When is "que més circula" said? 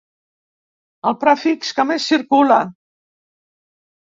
1.81-2.59